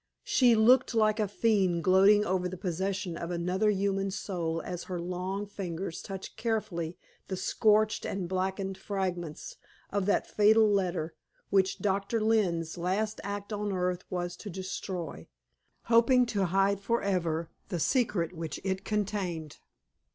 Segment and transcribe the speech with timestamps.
[0.23, 4.99] She looked like a fiend gloating over the possession of another human soul as her
[4.99, 9.57] long fingers touched carefully the scorched and blackened fragments
[9.91, 11.13] of that fatal letter
[11.51, 15.27] which Doctor Lynne's last act on earth was to destroy,
[15.83, 19.59] hoping to hide forever the secret which it contained.